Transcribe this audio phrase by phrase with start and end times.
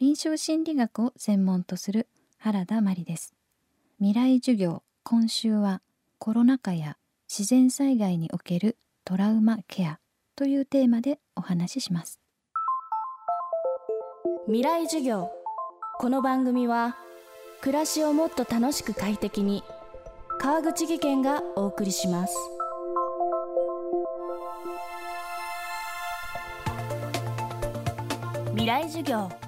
[0.00, 2.08] 臨床心理学を専門とする
[2.38, 3.32] 原田真理です。
[3.98, 5.82] 未来授業今週は
[6.18, 6.96] コロナ禍や
[7.28, 10.00] 自然災害におけるトラウマケア
[10.34, 12.18] というテーマでお話しします。
[14.46, 15.30] 未来授業
[16.00, 16.96] この番組は
[17.60, 19.62] 暮らしをもっと楽しく快適に
[20.40, 22.34] 川口義賢がお送りします。
[28.50, 29.43] 未来授業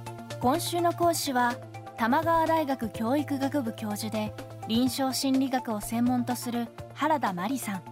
[0.47, 1.57] 今週の講師は
[1.97, 4.33] 玉川大学教育学部教授で
[4.69, 7.83] 臨床心理学を専門とする原田真理さん。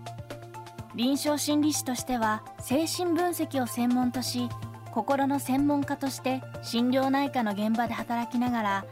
[0.95, 4.49] 臨床心理士としては精神分析を専門とし
[4.93, 8.85] 心の専門家として心療内科の現場で働きながら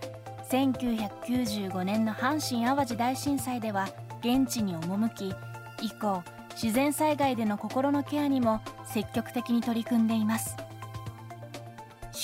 [0.50, 3.86] 1995年の阪神・淡路大震災では
[4.22, 5.32] 現地に赴き
[5.80, 6.24] 以降
[6.60, 10.56] 自然災害での心のケアにも積極的に取り組んでいます。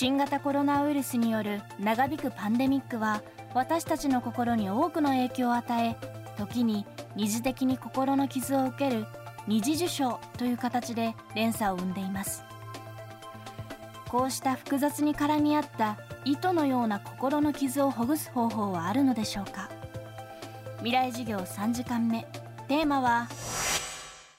[0.01, 3.21] 新型コロナウイルスによる長引くパンデミックは
[3.53, 5.97] 私たちの心に多くの影響を与え
[6.37, 6.87] 時に
[7.17, 9.07] 二次的に心の傷を受ける
[9.49, 12.45] 二次受傷という形で連鎖を生んでいます。
[14.09, 19.69] こうした複雑に絡み合った糸のような心の傷をほぐす方法はあるのでしょうか。
[20.77, 22.25] 未来授業3時間目。
[22.69, 23.29] テーマは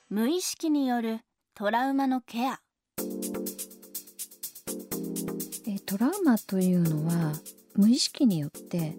[0.09, 1.19] 無意識による
[1.53, 2.61] トラウマのケア。
[5.89, 7.33] トラウマというのは
[7.75, 8.95] 無意識によって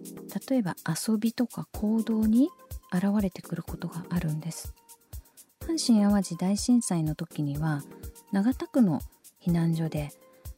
[0.49, 2.49] 例えば遊びとか行動に
[2.91, 4.73] 現れてくることがあるんです。
[5.61, 7.81] 阪神・淡路大震災の時には
[8.33, 8.99] 長田区の
[9.41, 10.11] 避難所で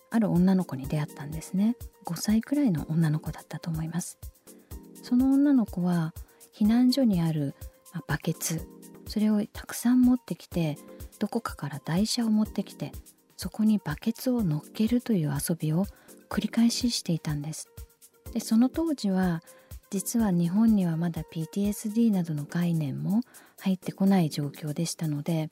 [0.09, 1.75] ある女の子に出会ったんですね。
[2.07, 4.17] 5歳くらいの女の子だったと思います。
[5.03, 6.15] その女の子は
[6.51, 7.53] 避難所にある、
[8.07, 8.67] バケツ
[9.05, 10.79] それをたくさん持ってきて
[11.19, 12.91] どこかから台車を持ってきて
[13.37, 15.85] そこにバケツを乗っけるという遊びを
[16.29, 17.69] 繰り返ししていたんです
[18.33, 19.41] でその当時は
[19.89, 23.21] 実は日本にはまだ PTSD などの概念も
[23.61, 25.49] 入ってこない状況でしたので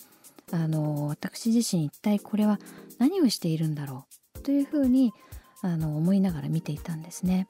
[0.51, 2.59] あの私自身一体これは
[2.97, 5.13] 何をしているんだろうというふうに
[5.61, 7.47] あの思いながら見ていたんですね。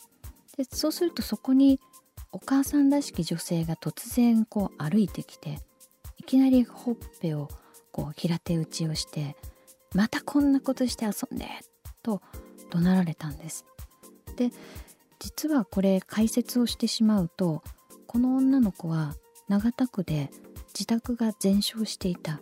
[0.57, 1.79] でそうするとそこに
[2.33, 5.59] お母さんらしき女性が突然こう歩いてきて
[6.17, 7.47] いきなりほっぺを
[7.91, 9.35] こう平手打ちをして
[9.95, 11.47] 「またこんなことして遊んで!」
[12.03, 12.21] と
[12.71, 13.65] 怒鳴られたんです。
[14.35, 14.51] で
[15.19, 17.61] 実はこれ解説をしてしまうと
[18.07, 19.15] この女の子は
[19.47, 20.31] 長田区で
[20.73, 22.39] 自宅が全焼していた。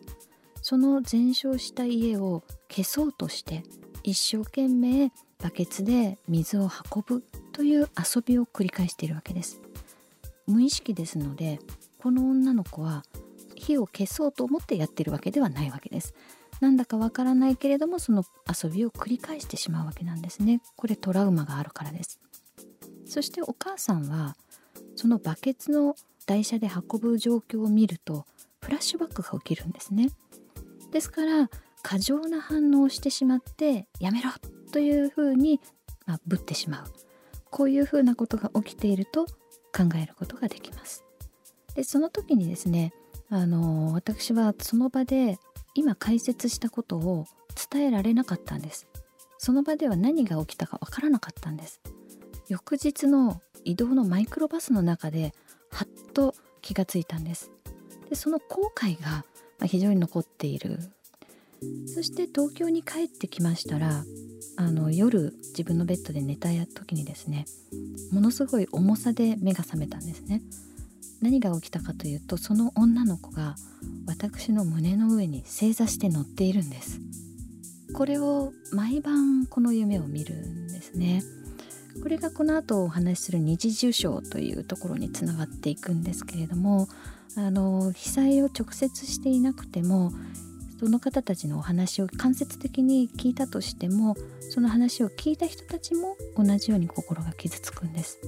[0.62, 3.64] その全焼した家を消そうとして
[4.04, 7.24] 一生懸命バケツで水を運ぶ
[7.54, 9.62] という遊びを繰り返しているわけです。
[10.48, 11.60] 無意識ですので
[11.98, 13.04] この女の子は
[13.56, 16.14] 火を消そうと思ってやってるわけではないわけです。
[16.60, 20.62] なんだかわからないけれどもその遊びを繰り返してしまうわけなんですね。
[20.76, 22.20] これトラウマがあるからです。
[23.06, 24.36] そしてお母さんは
[24.96, 28.26] そのバケツの台車で運ぶ状況を見ると
[28.62, 30.10] フラッシュバックが起きるんですね。
[30.92, 31.50] ですから
[31.82, 34.30] 過剰な反応をしてしまってやめろ
[34.72, 35.62] というふうに、
[36.06, 36.86] まあ、ぶってしまう。
[37.50, 41.04] こういうふうなことが起きていると考えることができます。
[41.74, 42.94] でその時にですね
[43.30, 45.40] あの私はその場で
[45.76, 47.26] 今解説したことを
[47.72, 48.88] 伝えられなかったんです。
[49.38, 51.82] その場では何が起きたかわからなかったんです。
[52.48, 55.34] 翌日の移動のマイクロバスの中で
[55.72, 57.52] はっと気がついたんです。
[58.10, 59.26] でその後悔が
[59.66, 60.80] 非常に残っている。
[61.94, 64.06] そして東京に帰ってきましたら
[64.56, 67.44] あの夜自分のベッドで寝た時にですね
[68.14, 70.42] ものすごい重さで目が覚めたんですね。
[71.22, 73.56] 何が起きたかというとその女の子が
[74.08, 77.00] 私の胸の上に正座して乗っているんです。
[77.94, 81.24] これを毎晩この夢を見るんですね。
[82.02, 86.88] これがこの後お話しする二次受賞というところにつながっていくんですけれども
[87.36, 90.12] あの被災を直接していなくても
[90.80, 94.16] その方たちのお話を間接的に聞いたとしても
[94.50, 98.20] その話を聞いた人たちも同じように心が傷つくんです。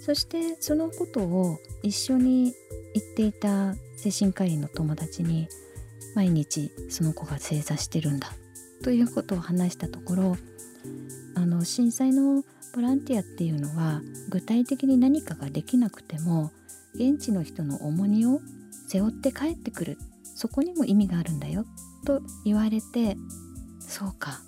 [0.00, 2.54] そしてそのことを一緒に
[2.94, 5.48] 行っていた精神科医の友達に
[6.14, 8.32] 毎日その子が正座してるんだ
[8.82, 10.36] ということを話したところ
[11.34, 12.42] あの震災の
[12.74, 14.00] ボランティアっていうのは
[14.30, 16.50] 具体的に何かができなくても
[16.94, 18.40] 現地の人の重荷を
[18.88, 21.66] 背負って帰ってくるそこにも意味があるんだよ
[22.06, 23.16] と言われて
[23.80, 24.40] そうか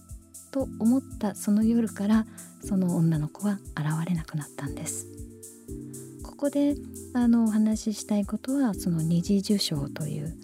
[0.51, 2.27] と思ったその夜から
[2.65, 5.22] その女の子は現れなくなったんです。
[6.43, 6.75] こで
[7.15, 10.35] あのお話ししたいことはその二次受賞という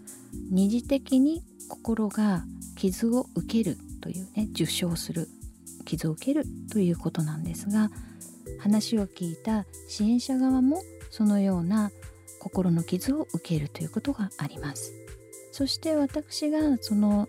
[0.49, 2.45] 二次的に心が
[2.77, 5.29] 傷を受けるというね受賞する
[5.87, 7.91] 傷を受けるということなんですが
[8.61, 10.81] 話を聞いた支援者側も
[11.11, 11.91] そのような
[12.39, 14.93] 心の傷を受けるということがあります。
[15.51, 17.27] そして私がその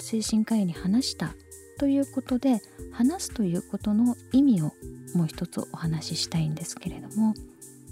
[0.00, 1.36] 精神科医に話した
[1.78, 2.60] ということで
[2.90, 4.72] 話すということの意味を
[5.14, 7.34] もう一つお話ししたいんですけれども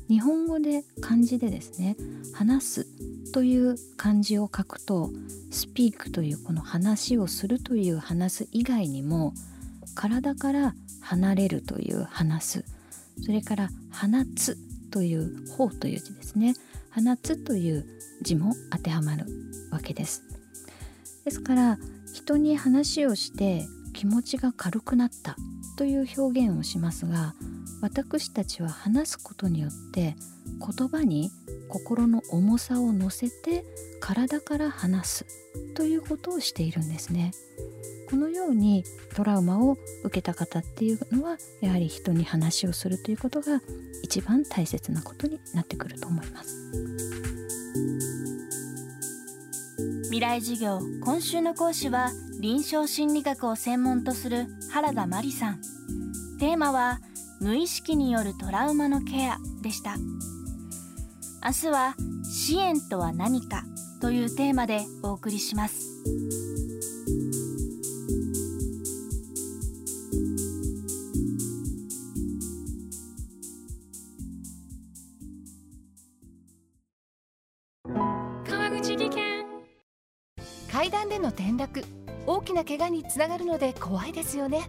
[0.09, 1.97] 日本語で漢字でですね
[2.33, 2.87] 話す
[3.33, 5.11] という漢字を書くと
[5.51, 9.35] スピークというこの話をするという話す以外にも
[9.95, 12.65] 体から離れるという話す。
[13.25, 14.07] それから放
[14.37, 14.57] つ
[14.91, 16.55] という方という字ですね。
[16.95, 17.85] 放つという
[18.23, 19.27] 字も当てはまる
[19.71, 20.23] わけです。
[21.25, 21.79] ですから
[22.15, 25.37] 人に話をして気持ちが軽くなった
[25.77, 27.35] という表現をしますが
[27.81, 30.17] 私たちは話すことによって
[30.77, 31.31] 言葉に
[31.69, 33.65] 心の重さを乗せて
[34.01, 35.27] 体から話す
[35.77, 37.33] ということをしているんですね。
[38.11, 38.85] このように
[39.15, 43.61] トラウマを受けた方っていうのはやはり人に話をするということが
[44.03, 46.57] 一番大切なことになってくると思います
[50.05, 52.11] 未来授業今週の講師は
[52.41, 55.61] 臨床心理学を専門とする原田真理さん
[56.39, 57.01] テーマは
[57.41, 59.97] 無意識によるトラウマのケアでした。
[61.45, 61.95] 明日は
[62.25, 63.63] 支援とは何か
[64.01, 65.87] というテーマでお送りします。
[78.49, 79.47] 川口技研。
[80.71, 81.85] 階段での転落。
[82.27, 84.69] 大きな怪我につながるので怖いですよね。